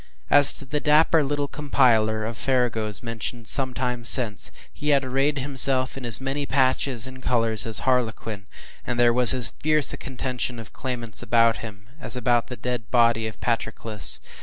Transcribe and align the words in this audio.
As 0.31 0.51
to 0.53 0.65
the 0.65 0.79
dapper 0.79 1.23
little 1.23 1.47
compiler 1.47 2.25
of 2.25 2.35
farragos 2.35 3.03
mentioned 3.03 3.47
some 3.47 3.71
time 3.75 4.03
since, 4.03 4.49
he 4.73 4.89
had 4.89 5.03
arrayed 5.05 5.37
himself 5.37 5.95
in 5.95 6.05
as 6.07 6.19
many 6.19 6.47
patches 6.47 7.05
and 7.05 7.21
colors 7.21 7.67
as 7.67 7.81
harlequin, 7.81 8.47
and 8.83 8.99
there 8.99 9.13
was 9.13 9.35
as 9.35 9.51
fierce 9.61 9.93
a 9.93 9.97
contention 9.97 10.57
of 10.57 10.73
claimants 10.73 11.21
about 11.21 11.57
him, 11.57 11.87
as 11.99 12.15
about 12.15 12.47
the 12.47 12.57
dead 12.57 12.89
body 12.89 13.27
of 13.27 13.39
Patroclus. 13.41 14.19